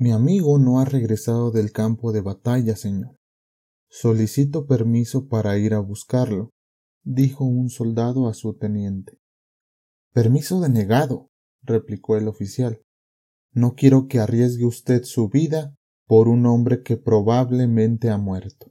Mi 0.00 0.12
amigo 0.12 0.58
no 0.58 0.78
ha 0.78 0.84
regresado 0.84 1.50
del 1.50 1.72
campo 1.72 2.12
de 2.12 2.20
batalla, 2.20 2.76
señor. 2.76 3.16
Solicito 3.90 4.64
permiso 4.64 5.26
para 5.26 5.58
ir 5.58 5.74
a 5.74 5.80
buscarlo, 5.80 6.50
dijo 7.02 7.44
un 7.44 7.68
soldado 7.68 8.28
a 8.28 8.34
su 8.34 8.56
teniente. 8.56 9.18
Permiso 10.12 10.60
denegado, 10.60 11.30
replicó 11.62 12.16
el 12.16 12.28
oficial. 12.28 12.80
No 13.52 13.74
quiero 13.74 14.06
que 14.06 14.20
arriesgue 14.20 14.66
usted 14.66 15.02
su 15.02 15.28
vida 15.30 15.74
por 16.06 16.28
un 16.28 16.46
hombre 16.46 16.84
que 16.84 16.96
probablemente 16.96 18.08
ha 18.08 18.18
muerto. 18.18 18.70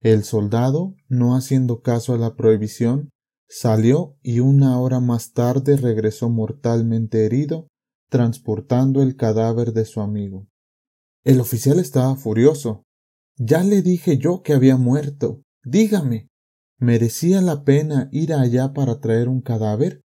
El 0.00 0.24
soldado, 0.24 0.94
no 1.06 1.36
haciendo 1.36 1.82
caso 1.82 2.14
a 2.14 2.18
la 2.18 2.34
prohibición, 2.34 3.10
salió 3.46 4.16
y 4.22 4.40
una 4.40 4.80
hora 4.80 5.00
más 5.00 5.32
tarde 5.32 5.76
regresó 5.76 6.30
mortalmente 6.30 7.26
herido, 7.26 7.68
transportando 8.08 9.02
el 9.02 9.16
cadáver 9.16 9.72
de 9.72 9.84
su 9.84 10.00
amigo. 10.00 10.46
El 11.24 11.40
oficial 11.40 11.78
estaba 11.78 12.16
furioso. 12.16 12.84
Ya 13.36 13.62
le 13.62 13.82
dije 13.82 14.18
yo 14.18 14.42
que 14.42 14.54
había 14.54 14.76
muerto. 14.76 15.42
Dígame, 15.64 16.28
¿merecía 16.78 17.40
la 17.40 17.64
pena 17.64 18.08
ir 18.12 18.32
allá 18.32 18.72
para 18.72 19.00
traer 19.00 19.28
un 19.28 19.40
cadáver? 19.40 20.02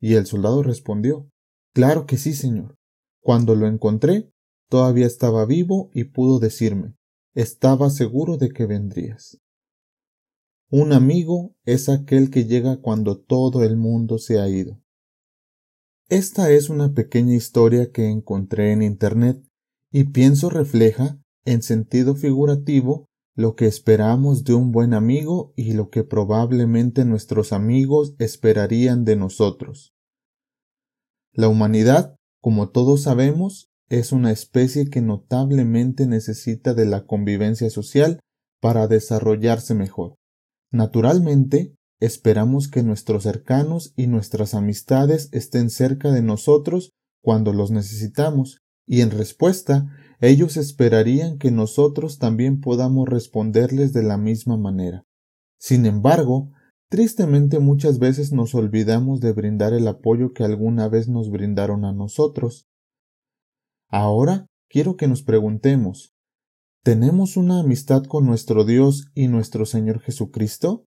Y 0.00 0.14
el 0.14 0.26
soldado 0.26 0.62
respondió 0.62 1.28
Claro 1.72 2.06
que 2.06 2.16
sí, 2.16 2.34
señor. 2.34 2.76
Cuando 3.22 3.54
lo 3.54 3.66
encontré, 3.66 4.30
todavía 4.68 5.06
estaba 5.06 5.46
vivo 5.46 5.90
y 5.94 6.04
pudo 6.04 6.38
decirme 6.38 6.94
Estaba 7.34 7.90
seguro 7.90 8.36
de 8.38 8.50
que 8.50 8.66
vendrías. 8.66 9.38
Un 10.68 10.92
amigo 10.92 11.54
es 11.64 11.88
aquel 11.88 12.30
que 12.30 12.44
llega 12.44 12.80
cuando 12.80 13.18
todo 13.18 13.64
el 13.64 13.76
mundo 13.76 14.18
se 14.18 14.40
ha 14.40 14.48
ido. 14.48 14.79
Esta 16.10 16.50
es 16.50 16.70
una 16.70 16.92
pequeña 16.92 17.36
historia 17.36 17.92
que 17.92 18.08
encontré 18.08 18.72
en 18.72 18.82
Internet 18.82 19.40
y 19.92 20.04
pienso 20.04 20.50
refleja, 20.50 21.20
en 21.44 21.62
sentido 21.62 22.16
figurativo, 22.16 23.06
lo 23.36 23.54
que 23.54 23.66
esperamos 23.66 24.42
de 24.42 24.54
un 24.54 24.72
buen 24.72 24.92
amigo 24.92 25.52
y 25.54 25.72
lo 25.72 25.88
que 25.88 26.02
probablemente 26.02 27.04
nuestros 27.04 27.52
amigos 27.52 28.16
esperarían 28.18 29.04
de 29.04 29.14
nosotros. 29.14 29.94
La 31.32 31.46
humanidad, 31.46 32.16
como 32.42 32.70
todos 32.70 33.02
sabemos, 33.02 33.68
es 33.88 34.10
una 34.10 34.32
especie 34.32 34.90
que 34.90 35.02
notablemente 35.02 36.08
necesita 36.08 36.74
de 36.74 36.86
la 36.86 37.06
convivencia 37.06 37.70
social 37.70 38.18
para 38.60 38.88
desarrollarse 38.88 39.76
mejor. 39.76 40.16
Naturalmente, 40.72 41.76
esperamos 42.00 42.68
que 42.68 42.82
nuestros 42.82 43.22
cercanos 43.22 43.92
y 43.96 44.06
nuestras 44.06 44.54
amistades 44.54 45.28
estén 45.32 45.70
cerca 45.70 46.10
de 46.10 46.22
nosotros 46.22 46.90
cuando 47.22 47.52
los 47.52 47.70
necesitamos, 47.70 48.58
y 48.86 49.02
en 49.02 49.10
respuesta 49.10 49.86
ellos 50.20 50.56
esperarían 50.56 51.38
que 51.38 51.50
nosotros 51.50 52.18
también 52.18 52.60
podamos 52.60 53.08
responderles 53.08 53.92
de 53.92 54.02
la 54.02 54.16
misma 54.16 54.56
manera. 54.56 55.04
Sin 55.58 55.86
embargo, 55.86 56.50
tristemente 56.88 57.58
muchas 57.58 57.98
veces 57.98 58.32
nos 58.32 58.54
olvidamos 58.54 59.20
de 59.20 59.32
brindar 59.32 59.74
el 59.74 59.86
apoyo 59.86 60.32
que 60.32 60.42
alguna 60.42 60.88
vez 60.88 61.08
nos 61.08 61.30
brindaron 61.30 61.84
a 61.84 61.92
nosotros. 61.92 62.66
Ahora 63.88 64.46
quiero 64.68 64.96
que 64.96 65.06
nos 65.06 65.22
preguntemos 65.22 66.14
¿Tenemos 66.82 67.36
una 67.36 67.60
amistad 67.60 68.04
con 68.04 68.24
nuestro 68.24 68.64
Dios 68.64 69.10
y 69.14 69.28
nuestro 69.28 69.66
Señor 69.66 70.00
Jesucristo? 70.00 70.86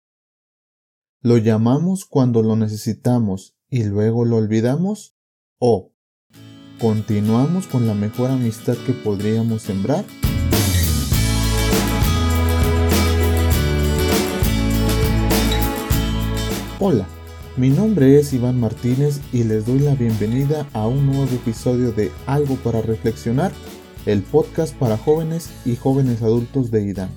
¿Lo 1.26 1.38
llamamos 1.38 2.04
cuando 2.04 2.44
lo 2.44 2.54
necesitamos 2.54 3.56
y 3.68 3.82
luego 3.82 4.24
lo 4.24 4.36
olvidamos? 4.36 5.16
¿O 5.58 5.90
¿Continuamos 6.80 7.66
con 7.66 7.88
la 7.88 7.94
mejor 7.94 8.30
amistad 8.30 8.76
que 8.86 8.92
podríamos 8.92 9.62
sembrar? 9.62 10.04
Hola, 16.78 17.08
mi 17.56 17.70
nombre 17.70 18.20
es 18.20 18.32
Iván 18.32 18.60
Martínez 18.60 19.20
y 19.32 19.42
les 19.42 19.66
doy 19.66 19.80
la 19.80 19.96
bienvenida 19.96 20.68
a 20.74 20.86
un 20.86 21.06
nuevo 21.06 21.24
episodio 21.24 21.90
de 21.90 22.12
Algo 22.26 22.54
para 22.54 22.82
Reflexionar, 22.82 23.50
el 24.06 24.22
podcast 24.22 24.76
para 24.76 24.96
jóvenes 24.96 25.50
y 25.64 25.74
jóvenes 25.74 26.22
adultos 26.22 26.70
de 26.70 26.84
IDAM. 26.84 27.10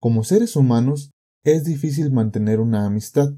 Como 0.00 0.24
seres 0.24 0.56
humanos, 0.56 1.12
es 1.46 1.62
difícil 1.62 2.10
mantener 2.10 2.58
una 2.58 2.86
amistad, 2.86 3.32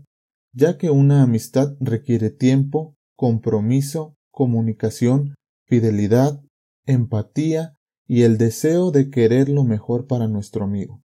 ya 0.55 0.79
que 0.79 0.89
una 0.89 1.23
amistad 1.23 1.77
requiere 1.79 2.31
tiempo, 2.31 2.97
compromiso, 3.17 4.17
comunicación, 4.31 5.35
fidelidad, 5.67 6.43
empatía 6.87 7.77
y 8.07 8.23
el 8.23 8.39
deseo 8.39 8.93
de 8.93 9.11
querer 9.11 9.51
lo 9.51 9.63
mejor 9.63 10.07
para 10.07 10.27
nuestro 10.27 10.65
amigo. 10.65 11.03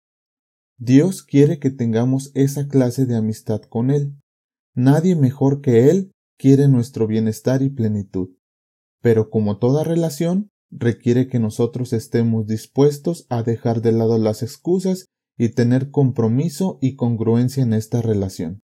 Dios 0.78 1.24
quiere 1.24 1.58
que 1.58 1.72
tengamos 1.72 2.30
esa 2.36 2.68
clase 2.68 3.08
de 3.08 3.16
amistad 3.16 3.62
con 3.64 3.90
Él. 3.90 4.16
Nadie 4.76 5.16
mejor 5.16 5.62
que 5.62 5.90
Él 5.90 6.12
quiere 6.38 6.68
nuestro 6.68 7.08
bienestar 7.08 7.64
y 7.64 7.72
plenitud. 7.72 8.30
Pero 9.02 9.32
como 9.32 9.58
toda 9.58 9.84
relación, 9.84 10.50
requiere 10.70 11.28
que 11.28 11.40
nosotros 11.40 11.94
estemos 11.94 12.46
dispuestos 12.46 13.26
a 13.30 13.42
dejar 13.42 13.82
de 13.82 13.92
lado 13.92 14.20
las 14.20 14.44
excusas 14.44 15.08
y 15.38 15.50
tener 15.50 15.92
compromiso 15.92 16.78
y 16.82 16.96
congruencia 16.96 17.64
en 17.64 17.74
esta 17.74 18.02
relación. 18.02 18.62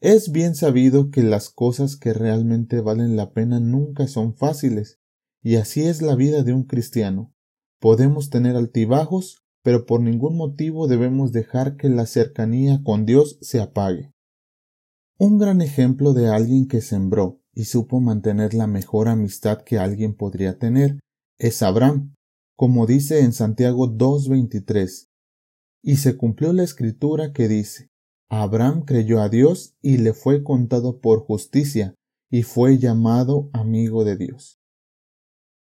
Es 0.00 0.30
bien 0.30 0.54
sabido 0.54 1.10
que 1.10 1.22
las 1.22 1.48
cosas 1.48 1.96
que 1.96 2.12
realmente 2.12 2.80
valen 2.80 3.16
la 3.16 3.32
pena 3.32 3.60
nunca 3.60 4.06
son 4.08 4.34
fáciles, 4.34 4.98
y 5.42 5.56
así 5.56 5.82
es 5.82 6.02
la 6.02 6.14
vida 6.14 6.42
de 6.42 6.52
un 6.52 6.64
cristiano. 6.64 7.32
Podemos 7.80 8.30
tener 8.30 8.56
altibajos, 8.56 9.42
pero 9.62 9.86
por 9.86 10.00
ningún 10.00 10.36
motivo 10.36 10.86
debemos 10.86 11.32
dejar 11.32 11.76
que 11.76 11.88
la 11.88 12.06
cercanía 12.06 12.82
con 12.84 13.06
Dios 13.06 13.38
se 13.40 13.60
apague. 13.60 14.12
Un 15.18 15.38
gran 15.38 15.62
ejemplo 15.62 16.12
de 16.12 16.28
alguien 16.28 16.68
que 16.68 16.82
sembró 16.82 17.40
y 17.54 17.64
supo 17.64 18.00
mantener 18.00 18.52
la 18.52 18.66
mejor 18.66 19.08
amistad 19.08 19.62
que 19.62 19.78
alguien 19.78 20.14
podría 20.14 20.58
tener 20.58 21.00
es 21.38 21.62
Abraham, 21.62 22.14
como 22.54 22.86
dice 22.86 23.20
en 23.20 23.32
Santiago 23.32 23.88
2.23. 23.88 25.08
Y 25.82 25.96
se 25.96 26.16
cumplió 26.16 26.52
la 26.52 26.62
escritura 26.62 27.32
que 27.32 27.48
dice, 27.48 27.90
Abraham 28.28 28.84
creyó 28.84 29.20
a 29.20 29.28
Dios 29.28 29.76
y 29.80 29.98
le 29.98 30.12
fue 30.12 30.42
contado 30.42 31.00
por 31.00 31.20
justicia, 31.20 31.94
y 32.30 32.42
fue 32.42 32.78
llamado 32.78 33.50
amigo 33.52 34.04
de 34.04 34.16
Dios. 34.16 34.58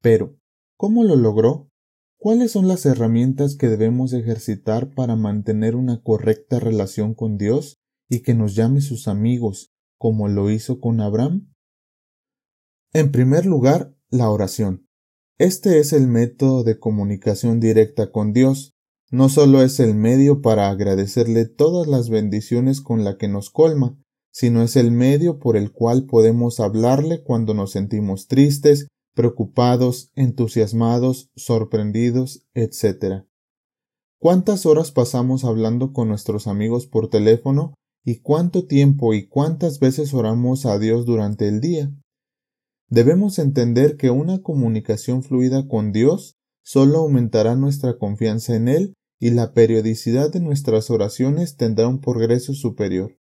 Pero, 0.01 0.39
¿cómo 0.77 1.05
lo 1.05 1.17
logró? 1.17 1.71
¿Cuáles 2.17 2.53
son 2.53 2.67
las 2.67 2.87
herramientas 2.87 3.57
que 3.57 3.69
debemos 3.69 4.13
ejercitar 4.13 4.95
para 4.95 5.15
mantener 5.15 5.77
una 5.77 6.03
correcta 6.03 6.59
relación 6.59 7.15
con 7.15 7.37
Dios 7.37 7.79
y 8.09 8.23
que 8.23 8.35
nos 8.35 8.55
llame 8.55 8.81
sus 8.81 9.07
amigos, 9.09 9.73
como 9.99 10.29
lo 10.29 10.51
hizo 10.51 10.81
con 10.81 11.01
Abraham? 11.01 11.53
En 12.93 13.13
primer 13.13 13.45
lugar, 13.47 13.95
la 14.09 14.31
oración. 14.31 14.89
Este 15.39 15.79
es 15.79 15.93
el 15.93 16.09
método 16.09 16.65
de 16.65 16.81
comunicación 16.81 17.61
directa 17.61 18.11
con 18.11 18.33
Dios, 18.33 18.75
no 19.11 19.29
solo 19.29 19.63
es 19.63 19.81
el 19.81 19.95
medio 19.95 20.43
para 20.43 20.69
agradecerle 20.69 21.47
todas 21.47 21.87
las 21.87 22.11
bendiciones 22.11 22.81
con 22.81 23.05
la 23.05 23.17
que 23.17 23.29
nos 23.29 23.51
colma, 23.51 23.97
sino 24.31 24.63
es 24.63 24.77
el 24.77 24.91
medio 24.91 25.39
por 25.39 25.57
el 25.57 25.73
cual 25.73 26.05
podemos 26.05 26.61
hablarle 26.61 27.23
cuando 27.23 27.55
nos 27.55 27.73
sentimos 27.73 28.27
tristes, 28.27 28.89
preocupados, 29.15 30.13
entusiasmados, 30.15 31.31
sorprendidos, 31.35 32.45
etc. 32.55 33.25
¿Cuántas 34.21 34.67
horas 34.67 34.93
pasamos 34.93 35.45
hablando 35.45 35.93
con 35.93 36.09
nuestros 36.09 36.47
amigos 36.47 36.87
por 36.87 37.09
teléfono 37.09 37.75
y 38.05 38.21
cuánto 38.21 38.67
tiempo 38.67 39.15
y 39.15 39.27
cuántas 39.27 39.81
veces 39.81 40.13
oramos 40.13 40.67
a 40.67 40.79
Dios 40.79 41.07
durante 41.07 41.49
el 41.49 41.61
día? 41.61 41.91
Debemos 42.89 43.39
entender 43.39 43.97
que 43.97 44.11
una 44.11 44.43
comunicación 44.43 45.23
fluida 45.23 45.67
con 45.67 45.93
Dios 45.93 46.37
solo 46.63 46.99
aumentará 46.99 47.57
nuestra 47.57 47.97
confianza 47.99 48.55
en 48.55 48.69
Él 48.69 48.95
y 49.19 49.31
la 49.31 49.53
periodicidad 49.53 50.33
de 50.33 50.41
nuestras 50.41 50.91
oraciones 50.91 51.57
tendrá 51.57 51.89
un 51.89 52.01
progreso 52.01 52.55
superior. 52.55 53.19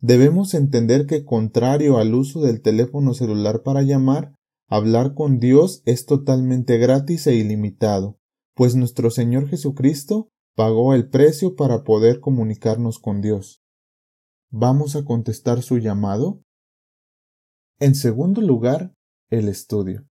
Debemos 0.00 0.54
entender 0.54 1.06
que 1.06 1.24
contrario 1.24 1.98
al 1.98 2.14
uso 2.14 2.42
del 2.42 2.60
teléfono 2.60 3.14
celular 3.14 3.62
para 3.62 3.82
llamar, 3.82 4.34
hablar 4.68 5.14
con 5.14 5.40
Dios 5.40 5.82
es 5.84 6.06
totalmente 6.06 6.78
gratis 6.78 7.26
e 7.26 7.34
ilimitado, 7.34 8.18
pues 8.54 8.76
nuestro 8.76 9.10
Señor 9.10 9.48
Jesucristo 9.48 10.28
pagó 10.54 10.94
el 10.94 11.08
precio 11.08 11.56
para 11.56 11.82
poder 11.82 12.20
comunicarnos 12.20 12.98
con 12.98 13.20
Dios. 13.20 13.62
¿Vamos 14.50 14.96
a 14.96 15.04
contestar 15.04 15.62
su 15.62 15.78
llamado? 15.78 16.42
En 17.78 17.94
segundo 17.94 18.40
lugar, 18.40 18.94
el 19.28 19.48
estudio 19.48 20.06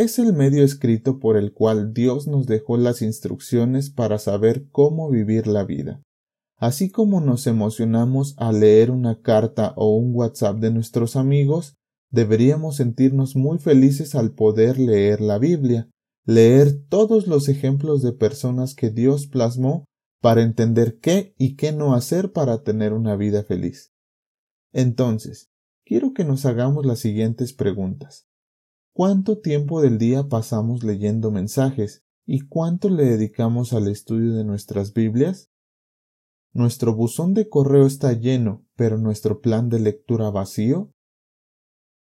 es 0.00 0.18
el 0.18 0.32
medio 0.32 0.64
escrito 0.64 1.18
por 1.18 1.36
el 1.36 1.52
cual 1.52 1.92
Dios 1.92 2.26
nos 2.26 2.46
dejó 2.46 2.78
las 2.78 3.02
instrucciones 3.02 3.90
para 3.90 4.18
saber 4.18 4.66
cómo 4.70 5.10
vivir 5.10 5.46
la 5.46 5.62
vida. 5.64 6.00
Así 6.56 6.90
como 6.90 7.20
nos 7.20 7.46
emocionamos 7.46 8.34
al 8.38 8.60
leer 8.60 8.90
una 8.90 9.20
carta 9.20 9.74
o 9.76 9.94
un 9.94 10.14
WhatsApp 10.14 10.56
de 10.56 10.70
nuestros 10.70 11.16
amigos, 11.16 11.74
deberíamos 12.10 12.76
sentirnos 12.76 13.36
muy 13.36 13.58
felices 13.58 14.14
al 14.14 14.32
poder 14.32 14.78
leer 14.78 15.20
la 15.20 15.36
Biblia, 15.36 15.90
leer 16.24 16.82
todos 16.88 17.26
los 17.26 17.50
ejemplos 17.50 18.00
de 18.00 18.12
personas 18.12 18.74
que 18.74 18.88
Dios 18.88 19.26
plasmó 19.26 19.84
para 20.22 20.40
entender 20.40 20.98
qué 20.98 21.34
y 21.36 21.56
qué 21.56 21.72
no 21.72 21.92
hacer 21.92 22.32
para 22.32 22.62
tener 22.62 22.94
una 22.94 23.16
vida 23.16 23.42
feliz. 23.42 23.92
Entonces, 24.72 25.50
quiero 25.84 26.14
que 26.14 26.24
nos 26.24 26.46
hagamos 26.46 26.86
las 26.86 27.00
siguientes 27.00 27.52
preguntas. 27.52 28.29
¿Cuánto 29.02 29.38
tiempo 29.38 29.80
del 29.80 29.96
día 29.96 30.28
pasamos 30.28 30.84
leyendo 30.84 31.30
mensajes 31.30 32.04
y 32.26 32.40
cuánto 32.40 32.90
le 32.90 33.06
dedicamos 33.06 33.72
al 33.72 33.88
estudio 33.88 34.34
de 34.34 34.44
nuestras 34.44 34.92
Biblias? 34.92 35.48
¿Nuestro 36.52 36.94
buzón 36.94 37.32
de 37.32 37.48
correo 37.48 37.86
está 37.86 38.12
lleno, 38.12 38.66
pero 38.76 38.98
nuestro 38.98 39.40
plan 39.40 39.70
de 39.70 39.80
lectura 39.80 40.28
vacío? 40.28 40.92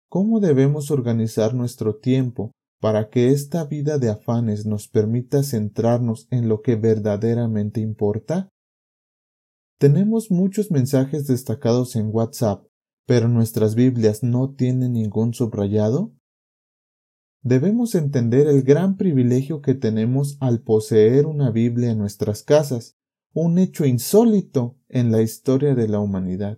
¿Cómo 0.08 0.38
debemos 0.38 0.92
organizar 0.92 1.52
nuestro 1.52 1.96
tiempo 1.96 2.52
para 2.80 3.10
que 3.10 3.30
esta 3.30 3.64
vida 3.64 3.98
de 3.98 4.10
afanes 4.10 4.64
nos 4.64 4.86
permita 4.86 5.42
centrarnos 5.42 6.28
en 6.30 6.48
lo 6.48 6.62
que 6.62 6.76
verdaderamente 6.76 7.80
importa? 7.80 8.50
Tenemos 9.80 10.30
muchos 10.30 10.70
mensajes 10.70 11.26
destacados 11.26 11.96
en 11.96 12.10
WhatsApp, 12.12 12.64
pero 13.04 13.26
nuestras 13.26 13.74
Biblias 13.74 14.22
no 14.22 14.54
tienen 14.54 14.92
ningún 14.92 15.34
subrayado. 15.34 16.12
Debemos 17.44 17.94
entender 17.94 18.46
el 18.46 18.62
gran 18.62 18.96
privilegio 18.96 19.60
que 19.60 19.74
tenemos 19.74 20.38
al 20.40 20.62
poseer 20.62 21.26
una 21.26 21.50
Biblia 21.50 21.90
en 21.90 21.98
nuestras 21.98 22.42
casas, 22.42 22.96
un 23.34 23.58
hecho 23.58 23.84
insólito 23.84 24.78
en 24.88 25.12
la 25.12 25.20
historia 25.20 25.74
de 25.74 25.86
la 25.86 26.00
humanidad, 26.00 26.56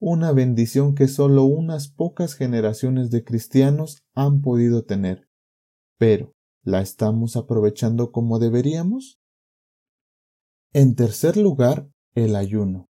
una 0.00 0.32
bendición 0.32 0.96
que 0.96 1.06
solo 1.06 1.44
unas 1.44 1.86
pocas 1.86 2.34
generaciones 2.34 3.12
de 3.12 3.22
cristianos 3.22 4.02
han 4.12 4.40
podido 4.40 4.84
tener. 4.84 5.28
Pero, 5.96 6.32
¿la 6.64 6.80
estamos 6.80 7.36
aprovechando 7.36 8.10
como 8.10 8.40
deberíamos? 8.40 9.20
En 10.72 10.96
tercer 10.96 11.36
lugar, 11.36 11.88
el 12.16 12.34
ayuno. 12.34 12.88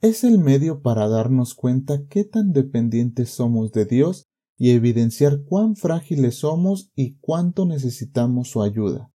Es 0.00 0.24
el 0.24 0.40
medio 0.40 0.82
para 0.82 1.06
darnos 1.06 1.54
cuenta 1.54 2.04
qué 2.08 2.24
tan 2.24 2.52
dependientes 2.52 3.30
somos 3.30 3.70
de 3.70 3.84
Dios 3.84 4.27
y 4.58 4.70
evidenciar 4.70 5.44
cuán 5.44 5.76
frágiles 5.76 6.40
somos 6.40 6.90
y 6.96 7.16
cuánto 7.20 7.64
necesitamos 7.64 8.50
su 8.50 8.62
ayuda. 8.62 9.12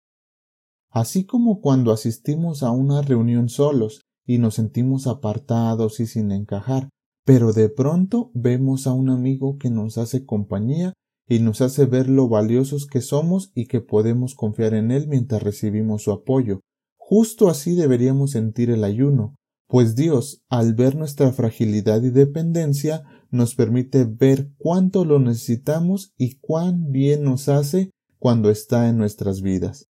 Así 0.89 1.25
como 1.25 1.59
cuando 1.59 1.91
asistimos 1.91 2.63
a 2.63 2.71
una 2.71 3.01
reunión 3.01 3.49
solos 3.49 4.01
y 4.25 4.37
nos 4.37 4.55
sentimos 4.55 5.05
apartados 5.05 5.99
y 5.99 6.05
sin 6.05 6.31
encajar, 6.31 6.89
pero 7.25 7.51
de 7.51 7.69
pronto 7.69 8.31
vemos 8.33 8.87
a 8.87 8.93
un 8.93 9.09
amigo 9.09 9.57
que 9.57 9.69
nos 9.69 9.97
hace 9.97 10.25
compañía 10.25 10.93
y 11.27 11.39
nos 11.39 11.61
hace 11.61 11.85
ver 11.85 12.09
lo 12.09 12.27
valiosos 12.29 12.85
que 12.85 13.01
somos 13.01 13.51
y 13.55 13.67
que 13.67 13.81
podemos 13.81 14.35
confiar 14.35 14.73
en 14.73 14.91
él 14.91 15.07
mientras 15.07 15.41
recibimos 15.41 16.03
su 16.03 16.11
apoyo. 16.11 16.61
Justo 16.97 17.49
así 17.49 17.75
deberíamos 17.75 18.31
sentir 18.31 18.69
el 18.69 18.83
ayuno, 18.83 19.35
pues 19.67 19.95
Dios, 19.95 20.43
al 20.49 20.73
ver 20.73 20.95
nuestra 20.95 21.31
fragilidad 21.31 22.03
y 22.03 22.11
dependencia, 22.11 23.03
nos 23.33 23.56
permite 23.56 24.06
ver 24.06 24.51
cuánto 24.59 25.06
lo 25.06 25.19
necesitamos 25.19 26.13
y 26.18 26.38
cuán 26.38 26.91
bien 26.91 27.24
nos 27.24 27.50
hace 27.50 27.89
cuando 28.19 28.51
está 28.51 28.88
en 28.88 28.97
nuestras 28.97 29.41
vidas. 29.41 29.89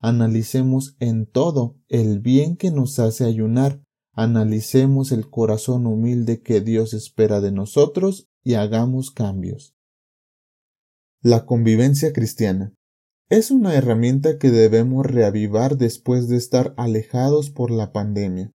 Analicemos 0.00 0.96
en 0.98 1.26
todo 1.26 1.76
el 1.88 2.18
bien 2.18 2.56
que 2.56 2.72
nos 2.72 2.98
hace 2.98 3.24
ayunar, 3.24 3.80
analicemos 4.12 5.12
el 5.12 5.30
corazón 5.30 5.86
humilde 5.86 6.42
que 6.42 6.60
Dios 6.60 6.92
espera 6.92 7.40
de 7.40 7.52
nosotros 7.52 8.26
y 8.42 8.54
hagamos 8.54 9.12
cambios. 9.12 9.76
La 11.22 11.46
convivencia 11.46 12.12
cristiana 12.12 12.74
es 13.28 13.52
una 13.52 13.76
herramienta 13.76 14.36
que 14.38 14.50
debemos 14.50 15.06
reavivar 15.06 15.76
después 15.76 16.28
de 16.28 16.36
estar 16.36 16.74
alejados 16.76 17.50
por 17.50 17.70
la 17.70 17.92
pandemia. 17.92 18.50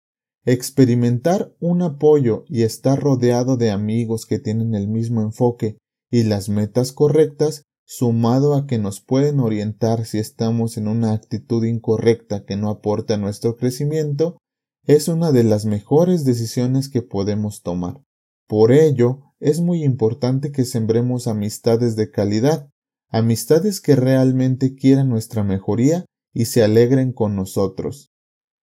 Experimentar 0.46 1.54
un 1.58 1.80
apoyo 1.80 2.44
y 2.48 2.62
estar 2.62 3.00
rodeado 3.00 3.56
de 3.56 3.70
amigos 3.70 4.26
que 4.26 4.38
tienen 4.38 4.74
el 4.74 4.88
mismo 4.88 5.22
enfoque 5.22 5.78
y 6.10 6.24
las 6.24 6.48
metas 6.48 6.92
correctas 6.92 7.62
sumado 7.86 8.54
a 8.54 8.66
que 8.66 8.78
nos 8.78 9.00
pueden 9.00 9.40
orientar 9.40 10.06
si 10.06 10.18
estamos 10.18 10.76
en 10.76 10.88
una 10.88 11.12
actitud 11.12 11.64
incorrecta 11.64 12.44
que 12.44 12.56
no 12.56 12.70
aporta 12.70 13.16
nuestro 13.16 13.56
crecimiento, 13.56 14.38
es 14.86 15.08
una 15.08 15.32
de 15.32 15.44
las 15.44 15.64
mejores 15.64 16.24
decisiones 16.24 16.88
que 16.88 17.02
podemos 17.02 17.62
tomar. 17.62 18.00
Por 18.46 18.72
ello, 18.72 19.22
es 19.40 19.60
muy 19.60 19.82
importante 19.82 20.52
que 20.52 20.64
sembremos 20.64 21.26
amistades 21.26 21.96
de 21.96 22.10
calidad, 22.10 22.68
amistades 23.08 23.80
que 23.80 23.96
realmente 23.96 24.74
quieran 24.74 25.08
nuestra 25.08 25.42
mejoría 25.42 26.04
y 26.34 26.46
se 26.46 26.62
alegren 26.62 27.12
con 27.12 27.36
nosotros. 27.36 28.13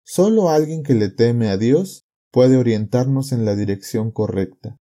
Solo 0.08 0.50
alguien 0.50 0.84
que 0.84 0.94
le 0.94 1.08
teme 1.08 1.48
a 1.48 1.56
Dios 1.56 2.06
puede 2.30 2.56
orientarnos 2.56 3.32
en 3.32 3.44
la 3.44 3.56
dirección 3.56 4.12
correcta. 4.12 4.76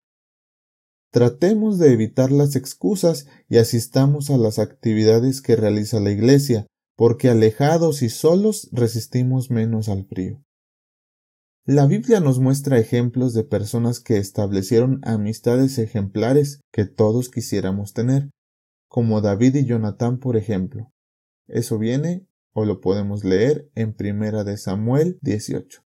Tratemos 1.12 1.78
de 1.78 1.92
evitar 1.92 2.32
las 2.32 2.56
excusas 2.56 3.26
y 3.46 3.58
asistamos 3.58 4.30
a 4.30 4.38
las 4.38 4.58
actividades 4.58 5.42
que 5.42 5.56
realiza 5.56 6.00
la 6.00 6.10
Iglesia, 6.10 6.66
porque 6.96 7.28
alejados 7.28 8.00
y 8.00 8.08
solos 8.08 8.70
resistimos 8.72 9.50
menos 9.50 9.90
al 9.90 10.06
frío. 10.06 10.42
La 11.66 11.84
Biblia 11.84 12.20
nos 12.20 12.38
muestra 12.38 12.78
ejemplos 12.78 13.34
de 13.34 13.44
personas 13.44 14.00
que 14.00 14.16
establecieron 14.16 15.00
amistades 15.02 15.76
ejemplares 15.76 16.62
que 16.72 16.86
todos 16.86 17.28
quisiéramos 17.28 17.92
tener, 17.92 18.30
como 18.88 19.20
David 19.20 19.54
y 19.56 19.66
Jonatán, 19.66 20.18
por 20.18 20.38
ejemplo. 20.38 20.90
Eso 21.46 21.78
viene 21.78 22.26
o 22.52 22.64
lo 22.64 22.80
podemos 22.80 23.24
leer 23.24 23.70
en 23.74 23.94
Primera 23.94 24.44
de 24.44 24.56
Samuel 24.56 25.18
18. 25.22 25.82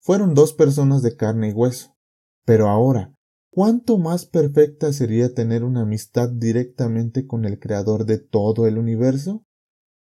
Fueron 0.00 0.34
dos 0.34 0.52
personas 0.52 1.02
de 1.02 1.16
carne 1.16 1.50
y 1.50 1.52
hueso, 1.52 1.96
pero 2.44 2.68
ahora 2.68 3.14
¿Cuánto 3.52 3.98
más 3.98 4.26
perfecta 4.26 4.92
sería 4.92 5.34
tener 5.34 5.64
una 5.64 5.82
amistad 5.82 6.28
directamente 6.28 7.26
con 7.26 7.44
el 7.44 7.58
Creador 7.58 8.06
de 8.06 8.18
todo 8.18 8.68
el 8.68 8.78
universo? 8.78 9.44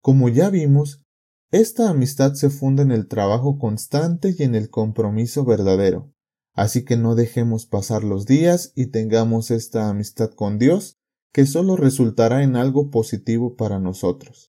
Como 0.02 0.28
ya 0.28 0.50
vimos, 0.50 1.04
esta 1.52 1.88
amistad 1.88 2.34
se 2.34 2.50
funda 2.50 2.82
en 2.82 2.90
el 2.90 3.06
trabajo 3.06 3.56
constante 3.56 4.34
y 4.36 4.42
en 4.42 4.56
el 4.56 4.70
compromiso 4.70 5.44
verdadero. 5.44 6.12
Así 6.52 6.84
que 6.84 6.96
no 6.96 7.14
dejemos 7.14 7.66
pasar 7.66 8.02
los 8.02 8.26
días 8.26 8.72
y 8.74 8.86
tengamos 8.86 9.52
esta 9.52 9.88
amistad 9.88 10.30
con 10.32 10.58
Dios, 10.58 10.98
que 11.32 11.46
solo 11.46 11.76
resultará 11.76 12.42
en 12.42 12.56
algo 12.56 12.90
positivo 12.90 13.54
para 13.54 13.78
nosotros. 13.78 14.50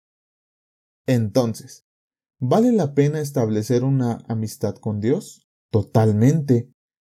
Entonces, 1.07 1.85
¿vale 2.39 2.71
la 2.71 2.93
pena 2.93 3.19
establecer 3.19 3.83
una 3.83 4.19
amistad 4.27 4.75
con 4.75 4.99
Dios? 4.99 5.47
Totalmente. 5.71 6.69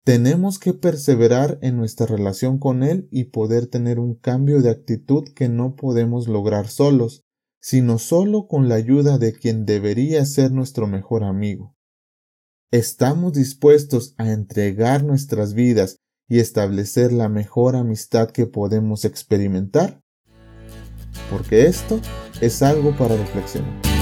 Tenemos 0.05 0.59
que 0.59 0.75
perseverar 0.75 1.59
en 1.63 1.77
nuestra 1.77 2.07
relación 2.07 2.59
con 2.59 2.83
Él 2.83 3.09
y 3.11 3.25
poder 3.25 3.67
tener 3.67 3.99
un 3.99 4.15
cambio 4.15 4.61
de 4.61 4.71
actitud 4.71 5.25
que 5.35 5.49
no 5.49 5.77
podemos 5.77 6.29
lograr 6.29 6.69
solos, 6.69 7.23
sino 7.61 7.99
solo 7.99 8.47
con 8.47 8.69
la 8.69 8.75
ayuda 8.75 9.17
de 9.17 9.33
quien 9.33 9.65
debería 9.65 10.27
ser 10.27 10.53
nuestro 10.53 10.87
mejor 10.87 11.25
amigo. 11.25 11.75
¿Estamos 12.71 13.33
dispuestos 13.33 14.15
a 14.19 14.31
entregar 14.31 15.05
nuestras 15.05 15.55
vidas 15.55 15.97
y 16.29 16.41
establecer 16.41 17.13
la 17.13 17.31
mejor 17.31 17.75
amistad 17.75 18.31
que 18.31 18.47
podemos 18.47 19.07
experimentar? 19.07 20.04
Porque 21.31 21.67
esto 21.67 22.01
es 22.41 22.63
algo 22.63 22.97
para 22.97 23.17
reflexionar. 23.17 23.94